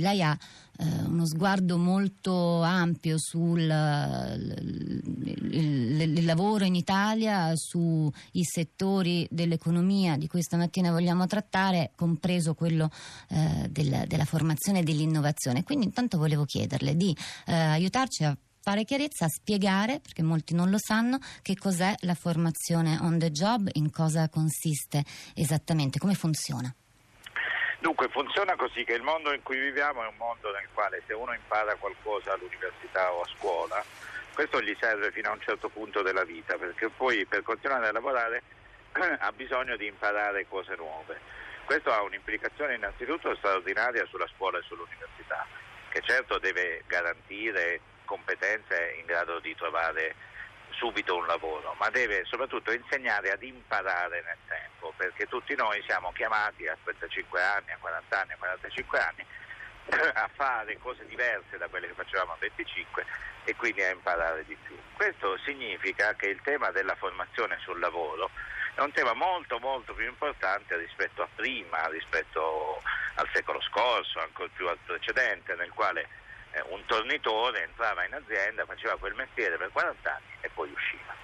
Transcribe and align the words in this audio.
Lei 0.00 0.22
ha 0.22 0.38
eh, 0.78 0.84
uno 1.06 1.26
sguardo 1.26 1.78
molto 1.78 2.60
ampio 2.60 3.16
sul 3.18 3.60
il, 3.60 6.00
il, 6.00 6.24
lavoro 6.26 6.64
in 6.64 6.74
Italia, 6.74 7.52
sui 7.54 8.12
settori 8.42 9.26
dell'economia 9.30 10.18
di 10.18 10.26
cui 10.26 10.42
stamattina 10.42 10.90
vogliamo 10.90 11.26
trattare, 11.26 11.92
compreso 11.96 12.52
quello 12.52 12.90
eh, 13.30 13.68
del, 13.70 14.04
della 14.06 14.26
formazione 14.26 14.80
e 14.80 14.82
dell'innovazione. 14.82 15.64
Quindi 15.64 15.86
intanto 15.86 16.18
volevo 16.18 16.44
chiederle 16.44 16.94
di 16.94 17.16
eh, 17.46 17.54
aiutarci 17.54 18.24
a 18.24 18.36
fare 18.60 18.84
chiarezza, 18.84 19.24
a 19.24 19.28
spiegare, 19.28 20.00
perché 20.00 20.22
molti 20.22 20.54
non 20.54 20.68
lo 20.68 20.78
sanno, 20.78 21.18
che 21.40 21.56
cos'è 21.56 21.94
la 22.00 22.14
formazione 22.14 22.98
on 23.00 23.18
the 23.18 23.30
job, 23.30 23.70
in 23.72 23.90
cosa 23.90 24.28
consiste 24.28 25.02
esattamente, 25.34 25.98
come 25.98 26.12
funziona. 26.14 26.72
Dunque 27.82 28.06
funziona 28.10 28.54
così 28.54 28.84
che 28.84 28.92
il 28.92 29.02
mondo 29.02 29.32
in 29.32 29.42
cui 29.42 29.58
viviamo 29.58 30.04
è 30.04 30.06
un 30.06 30.14
mondo 30.16 30.52
nel 30.52 30.68
quale 30.72 31.02
se 31.04 31.14
uno 31.14 31.34
impara 31.34 31.74
qualcosa 31.74 32.32
all'università 32.32 33.12
o 33.12 33.22
a 33.22 33.28
scuola, 33.36 33.84
questo 34.32 34.62
gli 34.62 34.72
serve 34.78 35.10
fino 35.10 35.30
a 35.30 35.32
un 35.32 35.40
certo 35.40 35.68
punto 35.68 36.00
della 36.00 36.22
vita, 36.22 36.56
perché 36.56 36.90
poi 36.90 37.26
per 37.26 37.42
continuare 37.42 37.88
a 37.88 37.92
lavorare 37.92 38.44
ha 39.18 39.32
bisogno 39.32 39.74
di 39.76 39.86
imparare 39.86 40.46
cose 40.46 40.76
nuove. 40.76 41.18
Questo 41.64 41.90
ha 41.90 42.02
un'implicazione 42.02 42.76
innanzitutto 42.76 43.34
straordinaria 43.34 44.06
sulla 44.06 44.28
scuola 44.28 44.58
e 44.58 44.62
sull'università, 44.62 45.44
che 45.88 46.02
certo 46.02 46.38
deve 46.38 46.84
garantire 46.86 47.80
competenze 48.04 48.94
in 49.00 49.06
grado 49.06 49.40
di 49.40 49.56
trovare 49.56 50.14
subito 50.82 51.14
un 51.14 51.26
lavoro, 51.26 51.76
ma 51.78 51.88
deve 51.90 52.24
soprattutto 52.24 52.72
insegnare 52.72 53.30
ad 53.30 53.40
imparare 53.44 54.20
nel 54.26 54.38
tempo, 54.48 54.92
perché 54.96 55.26
tutti 55.26 55.54
noi 55.54 55.80
siamo 55.86 56.10
chiamati 56.10 56.66
a 56.66 56.76
35 56.82 57.40
anni, 57.40 57.70
a 57.70 57.76
40 57.78 58.20
anni, 58.20 58.32
a 58.32 58.36
45 58.36 58.98
anni 58.98 59.26
a 60.14 60.28
fare 60.34 60.76
cose 60.78 61.06
diverse 61.06 61.56
da 61.56 61.68
quelle 61.68 61.86
che 61.86 61.94
facevamo 61.94 62.32
a 62.32 62.36
25 62.40 63.06
e 63.44 63.54
quindi 63.54 63.80
a 63.84 63.90
imparare 63.90 64.44
di 64.44 64.56
più. 64.60 64.76
Questo 64.94 65.38
significa 65.44 66.16
che 66.16 66.26
il 66.26 66.40
tema 66.42 66.72
della 66.72 66.96
formazione 66.96 67.58
sul 67.60 67.78
lavoro 67.78 68.30
è 68.74 68.80
un 68.80 68.90
tema 68.90 69.12
molto 69.12 69.60
molto 69.60 69.94
più 69.94 70.06
importante 70.08 70.76
rispetto 70.78 71.22
a 71.22 71.28
prima, 71.32 71.86
rispetto 71.90 72.82
al 73.14 73.28
secolo 73.32 73.60
scorso, 73.60 74.18
ancora 74.18 74.48
più 74.52 74.66
al 74.66 74.78
precedente, 74.84 75.54
nel 75.54 75.70
quale 75.70 76.08
eh, 76.52 76.62
un 76.68 76.84
tornitore 76.86 77.64
entrava 77.64 78.04
in 78.04 78.14
azienda, 78.14 78.64
faceva 78.64 78.96
quel 78.96 79.14
mestiere 79.14 79.56
per 79.56 79.70
40 79.72 80.14
anni 80.14 80.36
e 80.40 80.48
poi 80.50 80.70
usciva. 80.70 81.14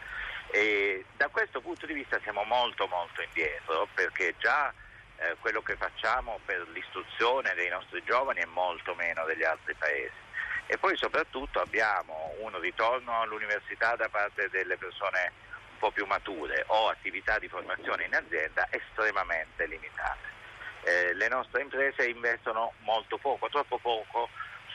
E 0.50 1.04
da 1.16 1.28
questo 1.28 1.60
punto 1.60 1.84
di 1.86 1.92
vista 1.92 2.18
siamo 2.22 2.42
molto 2.44 2.86
molto 2.86 3.20
indietro 3.20 3.86
perché 3.94 4.34
già 4.38 4.72
eh, 5.18 5.36
quello 5.40 5.60
che 5.62 5.76
facciamo 5.76 6.40
per 6.44 6.66
l'istruzione 6.68 7.52
dei 7.54 7.68
nostri 7.68 8.02
giovani 8.04 8.40
è 8.40 8.46
molto 8.46 8.94
meno 8.94 9.24
degli 9.24 9.44
altri 9.44 9.74
paesi. 9.74 10.26
E 10.66 10.78
poi 10.78 10.96
soprattutto 10.96 11.60
abbiamo 11.60 12.34
un 12.40 12.58
ritorno 12.60 13.20
all'università 13.20 13.96
da 13.96 14.08
parte 14.08 14.48
delle 14.50 14.76
persone 14.76 15.32
un 15.72 15.78
po' 15.78 15.90
più 15.90 16.06
mature 16.06 16.64
o 16.68 16.88
attività 16.88 17.38
di 17.38 17.48
formazione 17.48 18.04
in 18.04 18.14
azienda 18.14 18.66
estremamente 18.70 19.66
limitate. 19.66 20.36
Eh, 20.82 21.14
le 21.14 21.28
nostre 21.28 21.62
imprese 21.62 22.08
investono 22.08 22.72
molto 22.80 23.18
poco, 23.18 23.48
troppo 23.48 23.78
poco 23.78 24.28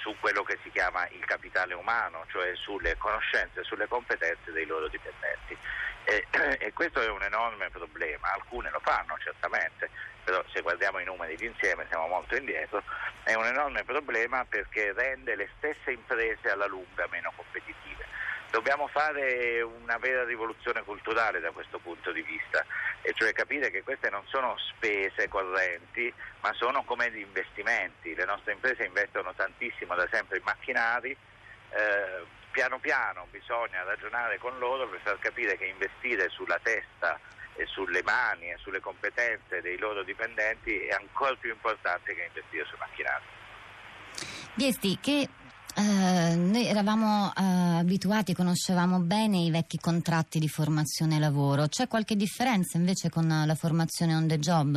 su 0.04 0.14
quello 0.20 0.44
che 0.44 0.60
si 0.62 0.70
chiama 0.70 1.08
il 1.12 1.24
capitale 1.24 1.74
umano, 1.74 2.26
cioè 2.28 2.54
sulle 2.56 2.98
conoscenze 2.98 3.62
e 3.62 3.64
sulle 3.64 3.88
competenze 3.88 4.52
dei 4.52 4.66
loro 4.66 4.90
dipendenti. 4.90 5.58
E, 6.04 6.28
e, 6.60 6.74
questo 6.74 7.00
è 7.00 7.08
un 7.08 7.24
enorme 7.24 7.70
problema, 7.70 8.34
alcune 8.34 8.70
lo 8.70 8.82
fanno 8.84 9.18
certamente, 9.24 9.90
però 10.26 10.44
se 10.52 10.60
guardiamo 10.60 11.00
i 11.00 11.06
numeri 11.06 11.38
d'insieme 11.38 11.86
siamo 11.88 12.08
molto 12.08 12.36
indietro, 12.36 12.84
è 13.24 13.34
un 13.36 13.46
enorme 13.46 13.86
problema 13.86 14.44
perché 14.44 14.92
rende 14.92 15.38
le 15.38 15.50
stesse 15.58 15.92
imprese 15.92 16.52
alla 16.52 16.68
lunga 16.68 17.08
meno 17.10 17.32
competitive. 17.34 18.06
Dobbiamo 18.52 18.88
fare 18.88 19.62
una 19.62 19.98
vera 19.98 20.26
rivoluzione 20.26 20.84
culturale 20.84 21.40
da 21.40 21.52
questo 21.52 21.80
punto 21.80 22.12
di 22.12 22.22
vista, 22.22 22.63
e 23.04 23.14
cioè 23.14 23.34
capire 23.34 23.70
che 23.70 23.84
queste 23.84 24.10
non 24.10 24.24
sono 24.28 24.56
spese 24.58 25.28
correnti, 25.28 26.12
ma 26.40 26.54
sono 26.54 26.84
come 26.84 27.12
gli 27.12 27.20
investimenti. 27.20 28.16
Le 28.16 28.26
nostre 28.26 28.54
imprese 28.54 28.86
investono 28.86 29.34
tantissimo 29.36 29.94
da 29.94 30.08
sempre 30.10 30.38
in 30.38 30.44
macchinari, 30.46 31.12
eh, 31.12 32.26
piano 32.52 32.80
piano 32.80 33.28
bisogna 33.30 33.84
ragionare 33.84 34.38
con 34.38 34.58
loro 34.58 34.88
per 34.88 35.02
far 35.04 35.20
capire 35.20 35.58
che 35.58 35.66
investire 35.66 36.30
sulla 36.30 36.60
testa 36.64 37.20
e 37.56 37.66
sulle 37.66 38.02
mani 38.04 38.52
e 38.52 38.58
sulle 38.60 38.80
competenze 38.80 39.62
dei 39.62 39.78
loro 39.78 40.04
dipendenti 40.04 40.80
è 40.86 40.94
ancora 40.94 41.36
più 41.36 41.52
importante 41.52 42.16
che 42.16 42.24
investire 42.24 42.66
sui 42.66 42.78
macchinari. 42.80 43.26
Viesti, 44.56 44.98
che 45.02 45.28
eh, 45.76 46.36
noi 46.36 46.68
eravamo 46.68 47.34
eh, 47.36 47.80
abituati, 47.80 48.34
conoscevamo 48.34 49.00
bene 49.00 49.38
i 49.38 49.52
vecchi 49.52 49.80
contratti 49.80 50.40
di 50.40 50.48
formazione 50.48 51.20
lavoro. 51.20 51.68
C'è 51.68 51.88
qualche 51.88 52.16
differenza 52.16 52.78
invece 52.78 53.10
con 53.10 53.28
la 53.28 53.56
formazione 53.56 54.16
on 54.16 54.28
the 54.28 54.38
job? 54.38 54.74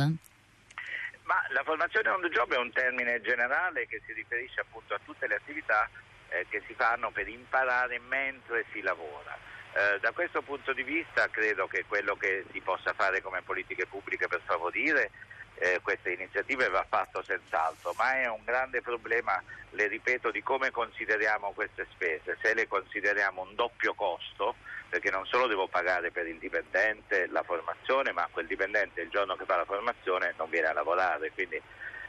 Ma 1.23 1.43
la 1.49 1.63
formazione 1.63 2.09
on 2.09 2.21
the 2.21 2.29
job 2.29 2.53
è 2.53 2.57
un 2.57 2.71
termine 2.71 3.21
generale 3.21 3.85
che 3.85 4.01
si 4.05 4.13
riferisce 4.13 4.61
appunto 4.61 4.93
a 4.93 4.99
tutte 5.03 5.27
le 5.27 5.35
attività 5.35 5.89
eh, 6.29 6.45
che 6.49 6.63
si 6.65 6.73
fanno 6.73 7.11
per 7.11 7.27
imparare 7.27 7.99
mentre 7.99 8.65
si 8.71 8.81
lavora. 8.81 9.37
Eh, 9.73 9.99
da 9.99 10.11
questo 10.11 10.41
punto 10.41 10.73
di 10.73 10.83
vista 10.83 11.27
credo 11.29 11.67
che 11.67 11.85
quello 11.87 12.15
che 12.15 12.45
si 12.51 12.61
possa 12.61 12.93
fare 12.93 13.21
come 13.21 13.41
politiche 13.43 13.85
pubbliche 13.85 14.27
per 14.27 14.41
favorire 14.45 15.11
eh, 15.59 15.79
queste 15.81 16.11
iniziative 16.11 16.69
va 16.69 16.85
fatto 16.87 17.23
senz'altro, 17.23 17.93
ma 17.97 18.13
è 18.15 18.27
un 18.27 18.41
grande 18.43 18.81
problema, 18.81 19.41
le 19.71 19.87
ripeto, 19.87 20.31
di 20.31 20.41
come 20.43 20.71
consideriamo 20.71 21.51
queste 21.51 21.87
spese. 21.91 22.37
Se 22.41 22.53
le 22.53 22.67
consideriamo 22.67 23.41
un 23.41 23.55
doppio 23.55 23.93
costo, 23.93 24.55
perché 24.89 25.09
non 25.09 25.25
solo 25.25 25.47
devo 25.47 25.67
pagare 25.67 26.11
per 26.11 26.27
il 26.27 26.37
dipendente 26.37 27.27
la 27.27 27.43
formazione, 27.43 28.11
ma 28.11 28.27
quel 28.31 28.47
dipendente 28.47 29.01
il 29.01 29.09
giorno 29.09 29.35
che 29.35 29.45
fa 29.45 29.57
la 29.57 29.65
formazione 29.65 30.33
non 30.37 30.49
viene 30.49 30.67
a 30.67 30.73
lavorare, 30.73 31.31
quindi 31.31 31.61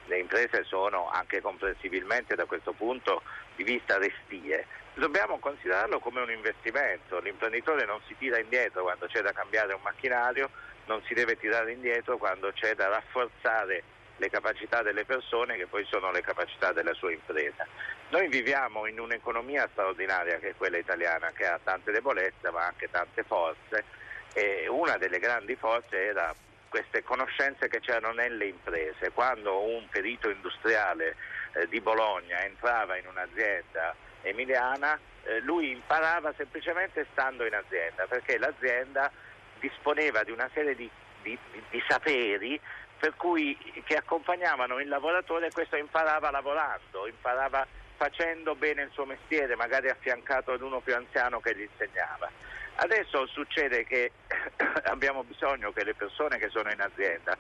le 0.06 0.18
imprese 0.18 0.64
sono 0.64 1.10
anche 1.10 1.40
comprensibilmente 1.40 2.34
da 2.34 2.46
questo 2.46 2.72
punto 2.72 3.22
di 3.56 3.64
vista 3.64 3.98
restie. 3.98 4.66
Dobbiamo 4.94 5.38
considerarlo 5.38 6.00
come 6.00 6.20
un 6.20 6.30
investimento, 6.30 7.20
l'imprenditore 7.20 7.84
non 7.84 8.00
si 8.06 8.16
tira 8.18 8.38
indietro 8.38 8.82
quando 8.82 9.06
c'è 9.06 9.20
da 9.20 9.32
cambiare 9.32 9.74
un 9.74 9.82
macchinario, 9.82 10.50
non 10.88 11.02
si 11.04 11.14
deve 11.14 11.36
tirare 11.36 11.72
indietro 11.72 12.16
quando 12.16 12.50
c'è 12.52 12.74
da 12.74 12.88
rafforzare 12.88 13.84
le 14.16 14.30
capacità 14.30 14.82
delle 14.82 15.04
persone 15.04 15.56
che 15.56 15.66
poi 15.66 15.84
sono 15.84 16.10
le 16.10 16.22
capacità 16.22 16.72
della 16.72 16.94
sua 16.94 17.12
impresa. 17.12 17.64
Noi 18.08 18.26
viviamo 18.28 18.86
in 18.86 18.98
un'economia 18.98 19.68
straordinaria 19.70 20.38
che 20.38 20.50
è 20.50 20.54
quella 20.56 20.78
italiana, 20.78 21.30
che 21.30 21.46
ha 21.46 21.60
tante 21.62 21.92
debolezze 21.92 22.50
ma 22.50 22.66
anche 22.66 22.90
tante 22.90 23.22
forze 23.22 23.84
e 24.32 24.66
una 24.68 24.96
delle 24.96 25.18
grandi 25.18 25.54
forze 25.54 26.06
era 26.06 26.34
queste 26.68 27.02
conoscenze 27.02 27.68
che 27.68 27.80
c'erano 27.80 28.12
nelle 28.12 28.46
imprese. 28.46 29.12
Quando 29.12 29.62
un 29.62 29.86
perito 29.88 30.28
industriale 30.28 31.14
eh, 31.52 31.68
di 31.68 31.80
Bologna 31.80 32.42
entrava 32.44 32.96
in 32.96 33.06
un'azienda 33.06 33.94
emiliana, 34.22 34.98
eh, 35.24 35.40
lui 35.40 35.70
imparava 35.70 36.32
semplicemente 36.36 37.06
stando 37.12 37.46
in 37.46 37.54
azienda 37.54 38.06
perché 38.06 38.38
l'azienda 38.38 39.10
disponeva 39.58 40.22
di 40.22 40.30
una 40.30 40.48
serie 40.52 40.74
di, 40.74 40.88
di, 41.22 41.38
di 41.70 41.82
saperi 41.88 42.60
per 42.98 43.14
cui, 43.14 43.56
che 43.84 43.94
accompagnavano 43.94 44.80
il 44.80 44.88
lavoratore 44.88 45.46
e 45.46 45.52
questo 45.52 45.76
imparava 45.76 46.30
lavorando, 46.30 47.06
imparava 47.06 47.66
facendo 47.96 48.54
bene 48.56 48.82
il 48.82 48.90
suo 48.92 49.04
mestiere, 49.04 49.54
magari 49.54 49.88
affiancato 49.88 50.52
ad 50.52 50.62
uno 50.62 50.80
più 50.80 50.94
anziano 50.94 51.40
che 51.40 51.54
gli 51.54 51.62
insegnava. 51.62 52.30
Adesso 52.76 53.26
succede 53.26 53.84
che 53.84 54.12
abbiamo 54.86 55.24
bisogno 55.24 55.72
che 55.72 55.84
le 55.84 55.94
persone 55.94 56.38
che 56.38 56.48
sono 56.48 56.70
in 56.70 56.80
azienda 56.80 57.36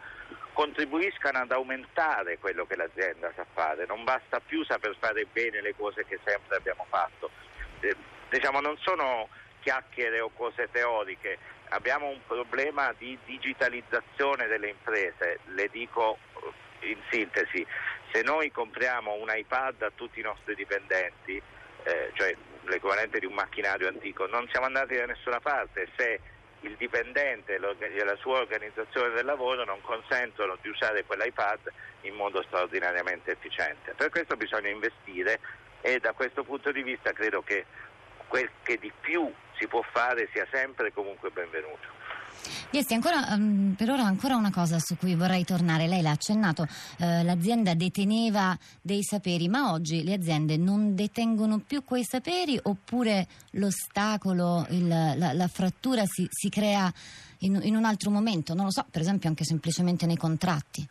contribuiscano 0.52 1.38
ad 1.38 1.52
aumentare 1.52 2.38
quello 2.38 2.66
che 2.66 2.74
l'azienda 2.74 3.30
sa 3.34 3.46
fare, 3.52 3.86
non 3.86 4.02
basta 4.02 4.40
più 4.40 4.64
saper 4.64 4.96
fare 4.98 5.26
bene 5.26 5.60
le 5.60 5.74
cose 5.76 6.04
che 6.06 6.18
sempre 6.24 6.56
abbiamo 6.56 6.84
fatto. 6.88 7.30
Eh, 7.80 7.94
diciamo, 8.28 8.60
non 8.60 8.76
sono 8.78 9.28
chiacchiere 9.68 10.20
o 10.20 10.30
cose 10.30 10.70
teoriche, 10.72 11.36
abbiamo 11.68 12.08
un 12.08 12.20
problema 12.26 12.94
di 12.96 13.18
digitalizzazione 13.26 14.46
delle 14.46 14.70
imprese, 14.70 15.40
le 15.48 15.68
dico 15.70 16.16
eh, 16.80 16.88
in 16.88 16.98
sintesi, 17.10 17.66
se 18.10 18.22
noi 18.22 18.50
compriamo 18.50 19.12
un 19.12 19.28
iPad 19.30 19.82
a 19.82 19.92
tutti 19.94 20.20
i 20.20 20.22
nostri 20.22 20.54
dipendenti, 20.54 21.40
eh, 21.82 22.10
cioè 22.14 22.34
l'equivalente 22.62 23.18
di 23.18 23.26
un 23.26 23.34
macchinario 23.34 23.88
antico, 23.88 24.26
non 24.26 24.48
siamo 24.50 24.64
andati 24.64 24.96
da 24.96 25.04
nessuna 25.04 25.40
parte. 25.40 25.86
Se 25.96 26.18
il 26.60 26.74
dipendente 26.76 27.54
e 27.54 28.04
la 28.04 28.16
sua 28.16 28.38
organizzazione 28.38 29.14
del 29.14 29.26
lavoro 29.26 29.64
non 29.64 29.80
consentono 29.82 30.56
di 30.60 30.68
usare 30.70 31.04
quell'iPad 31.04 31.70
in 32.02 32.14
modo 32.14 32.42
straordinariamente 32.42 33.32
efficiente. 33.32 33.92
Per 33.94 34.08
questo 34.08 34.34
bisogna 34.36 34.68
investire 34.68 35.38
e 35.82 36.00
da 36.00 36.12
questo 36.12 36.42
punto 36.42 36.72
di 36.72 36.82
vista 36.82 37.12
credo 37.12 37.42
che 37.42 37.64
quel 38.28 38.48
che 38.62 38.78
di 38.78 38.92
più 39.00 39.30
si 39.58 39.66
può 39.66 39.82
fare 39.92 40.28
sia 40.32 40.46
sempre 40.50 40.88
e 40.88 40.92
comunque 40.92 41.30
benvenuto. 41.30 41.96
Viesti, 42.70 42.94
ancora, 42.94 43.34
um, 43.34 43.74
per 43.76 43.90
ora 43.90 44.02
ancora 44.02 44.36
una 44.36 44.52
cosa 44.52 44.78
su 44.78 44.96
cui 44.96 45.14
vorrei 45.14 45.44
tornare. 45.44 45.86
Lei 45.86 46.02
l'ha 46.02 46.10
accennato, 46.10 46.62
uh, 46.62 47.24
l'azienda 47.24 47.74
deteneva 47.74 48.56
dei 48.80 49.02
saperi, 49.02 49.48
ma 49.48 49.72
oggi 49.72 50.04
le 50.04 50.14
aziende 50.14 50.56
non 50.56 50.94
detengono 50.94 51.58
più 51.58 51.82
quei 51.82 52.04
saperi 52.04 52.58
oppure 52.62 53.26
l'ostacolo, 53.52 54.66
il, 54.70 54.86
la, 54.86 55.32
la, 55.32 55.48
frattura 55.48 56.04
si, 56.06 56.28
si 56.30 56.48
crea 56.48 56.92
in, 57.38 57.58
in 57.62 57.74
un 57.74 57.84
altro 57.84 58.10
momento? 58.10 58.54
Non 58.54 58.66
lo 58.66 58.70
so, 58.70 58.86
per 58.90 59.00
esempio 59.00 59.28
anche 59.28 59.44
semplicemente 59.44 60.06
nei 60.06 60.16
contratti. 60.16 60.86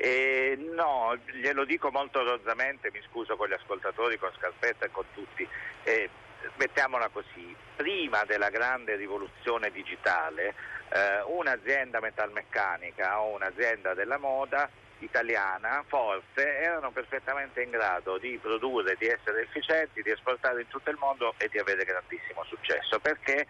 Eh, 0.00 0.56
no, 0.76 1.16
glielo 1.40 1.64
dico 1.64 1.90
molto 1.90 2.22
rozzamente, 2.22 2.90
mi 2.92 3.00
scuso 3.10 3.36
con 3.36 3.48
gli 3.48 3.52
ascoltatori, 3.52 4.16
con 4.16 4.30
Scarpetta 4.36 4.86
e 4.86 4.90
con 4.90 5.04
tutti. 5.12 5.46
Eh, 5.82 6.08
mettiamola 6.56 7.08
così, 7.08 7.54
prima 7.76 8.24
della 8.24 8.50
grande 8.50 8.96
rivoluzione 8.96 9.70
digitale, 9.70 10.54
eh, 10.90 11.22
un'azienda 11.26 12.00
metalmeccanica 12.00 13.20
o 13.20 13.34
un'azienda 13.34 13.94
della 13.94 14.18
moda 14.18 14.68
italiana 15.00 15.84
forte 15.86 16.58
erano 16.58 16.90
perfettamente 16.90 17.62
in 17.62 17.70
grado 17.70 18.18
di 18.18 18.38
produrre, 18.40 18.96
di 18.98 19.06
essere 19.06 19.42
efficienti, 19.42 20.02
di 20.02 20.10
esportare 20.10 20.62
in 20.62 20.68
tutto 20.68 20.90
il 20.90 20.96
mondo 20.98 21.34
e 21.38 21.48
di 21.48 21.58
avere 21.58 21.84
grandissimo 21.84 22.42
successo 22.44 22.98
perché 22.98 23.46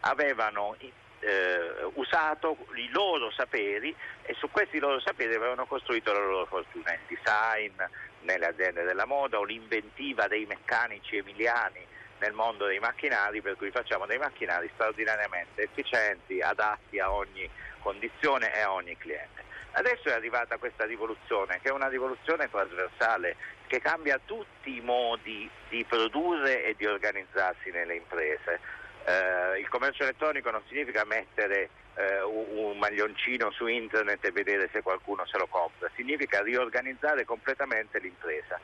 avevano 0.00 0.76
eh, 1.20 1.90
usato 1.94 2.56
i 2.74 2.88
loro 2.90 3.30
saperi 3.30 3.94
e 4.22 4.34
su 4.34 4.50
questi 4.50 4.78
loro 4.78 5.00
saperi 5.00 5.34
avevano 5.34 5.66
costruito 5.66 6.12
la 6.12 6.20
loro 6.20 6.46
fortuna, 6.46 6.92
il 6.92 7.00
design 7.06 7.74
nelle 8.22 8.46
aziende 8.46 8.82
della 8.84 9.06
moda 9.06 9.38
o 9.38 9.44
l'inventiva 9.44 10.26
dei 10.26 10.46
meccanici 10.46 11.16
emiliani 11.16 11.86
nel 12.20 12.32
mondo 12.32 12.66
dei 12.66 12.78
macchinari, 12.78 13.40
per 13.40 13.56
cui 13.56 13.70
facciamo 13.70 14.06
dei 14.06 14.18
macchinari 14.18 14.70
straordinariamente 14.74 15.62
efficienti, 15.62 16.40
adatti 16.40 16.98
a 16.98 17.12
ogni 17.12 17.48
condizione 17.80 18.52
e 18.54 18.60
a 18.60 18.72
ogni 18.72 18.96
cliente. 18.96 19.46
Adesso 19.72 20.08
è 20.08 20.12
arrivata 20.12 20.56
questa 20.56 20.84
rivoluzione, 20.84 21.60
che 21.62 21.68
è 21.68 21.72
una 21.72 21.88
rivoluzione 21.88 22.50
trasversale, 22.50 23.36
che 23.66 23.80
cambia 23.80 24.18
tutti 24.24 24.76
i 24.76 24.80
modi 24.80 25.48
di 25.68 25.84
produrre 25.84 26.64
e 26.64 26.74
di 26.76 26.86
organizzarsi 26.86 27.70
nelle 27.70 27.94
imprese. 27.94 28.60
Eh, 29.04 29.60
il 29.60 29.68
commercio 29.68 30.02
elettronico 30.02 30.50
non 30.50 30.62
significa 30.66 31.04
mettere 31.04 31.70
eh, 31.94 32.22
un, 32.22 32.76
maglioncino 32.78 33.50
su 33.50 33.66
internet 33.66 34.24
e 34.24 34.32
vedere 34.32 34.68
se 34.72 34.82
qualcuno 34.82 35.26
se 35.26 35.36
lo 35.36 35.46
compra, 35.46 35.90
significa 35.94 36.42
riorganizzare 36.42 37.24
completamente 37.24 37.98
l'impresa. 37.98 38.58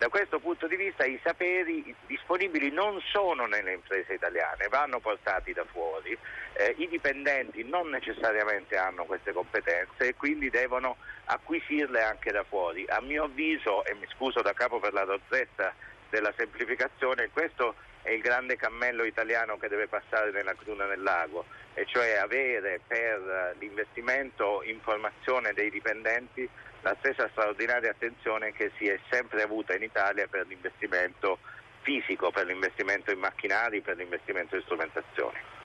Da 0.00 0.08
questo 0.08 0.40
punto 0.40 0.66
di 0.66 0.76
vista 0.76 1.04
i 1.04 1.20
saperi 1.22 1.94
disponibili 2.06 2.70
non 2.70 2.98
sono 3.12 3.44
nelle 3.44 3.74
imprese 3.74 4.14
italiane, 4.14 4.66
vanno 4.70 4.98
portati 4.98 5.52
da 5.52 5.66
fuori, 5.70 6.16
eh, 6.54 6.74
i 6.78 6.88
dipendenti 6.88 7.62
non 7.64 7.90
necessariamente 7.90 8.78
hanno 8.78 9.04
queste 9.04 9.34
competenze 9.34 10.08
e 10.08 10.14
quindi 10.14 10.48
devono 10.48 10.96
acquisirle 11.26 12.02
anche 12.02 12.30
da 12.32 12.42
fuori. 12.44 12.86
A 12.88 13.02
mio 13.02 13.24
avviso, 13.24 13.84
e 13.84 13.92
mi 13.92 14.06
scuso 14.14 14.40
da 14.40 14.54
capo 14.54 14.80
per 14.80 14.94
la 14.94 15.04
rozzezza 15.04 15.74
della 16.08 16.32
semplificazione, 16.34 17.28
questo 17.30 17.74
è 18.02 18.10
il 18.10 18.20
grande 18.20 18.56
cammello 18.56 19.04
italiano 19.04 19.58
che 19.58 19.68
deve 19.68 19.88
passare 19.88 20.30
nella 20.30 20.54
cruna 20.54 20.86
del 20.86 21.02
lago, 21.02 21.44
e 21.74 21.84
cioè 21.86 22.16
avere 22.16 22.80
per 22.86 23.54
l'investimento 23.58 24.62
in 24.64 24.80
formazione 24.80 25.52
dei 25.52 25.70
dipendenti 25.70 26.48
la 26.82 26.96
stessa 26.98 27.28
straordinaria 27.30 27.90
attenzione 27.90 28.52
che 28.52 28.72
si 28.78 28.88
è 28.88 28.98
sempre 29.10 29.42
avuta 29.42 29.74
in 29.74 29.82
Italia 29.82 30.26
per 30.28 30.46
l'investimento 30.46 31.38
fisico, 31.82 32.30
per 32.30 32.46
l'investimento 32.46 33.10
in 33.10 33.18
macchinari, 33.18 33.80
per 33.80 33.96
l'investimento 33.96 34.56
in 34.56 34.62
strumentazioni. 34.62 35.58